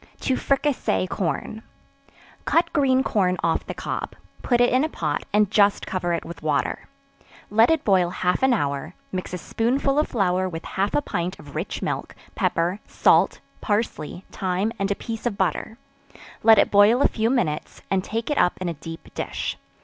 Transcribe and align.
To 0.21 0.35
Fricassee 0.35 1.05
Corn. 1.05 1.61
Cut 2.45 2.73
green 2.73 3.03
corn 3.03 3.37
off 3.43 3.67
the 3.67 3.75
cob; 3.75 4.15
put 4.41 4.59
it 4.59 4.73
in 4.73 4.83
a 4.83 4.89
pot, 4.89 5.25
and 5.31 5.51
just 5.51 5.85
cover 5.85 6.11
it 6.11 6.25
with 6.25 6.41
water; 6.41 6.87
let 7.51 7.69
it 7.69 7.83
boil 7.85 8.09
half 8.09 8.41
an 8.41 8.51
hour; 8.51 8.95
mix 9.11 9.31
a 9.31 9.37
spoonful 9.37 9.99
of 9.99 10.07
flour 10.07 10.49
with 10.49 10.65
half 10.65 10.95
a 10.95 11.03
pint 11.03 11.37
of 11.37 11.53
rich 11.55 11.83
milk, 11.83 12.15
pepper, 12.33 12.79
salt, 12.87 13.41
parsley, 13.61 14.25
thyme 14.31 14.71
and 14.79 14.89
a 14.89 14.95
piece 14.95 15.27
of 15.27 15.37
butter; 15.37 15.77
let 16.41 16.57
it 16.57 16.71
boil 16.71 17.03
a 17.03 17.07
few 17.07 17.29
minutes, 17.29 17.83
and 17.91 18.03
take 18.03 18.31
it 18.31 18.39
up 18.39 18.57
in 18.59 18.67
a 18.67 18.73
deep 18.73 19.13
dish. 19.13 19.55